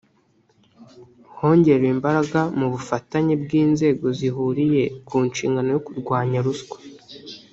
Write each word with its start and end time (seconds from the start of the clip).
hongerewe 1.37 1.89
imbaraga 1.97 2.39
mu 2.59 2.67
bufatanye 2.73 3.33
bw 3.43 3.49
inzego 3.63 4.05
zihuriye 4.17 4.83
ku 5.07 5.15
nshingano 5.29 5.69
yo 5.75 5.81
kurwanya 5.87 6.39
ruswa. 6.45 6.77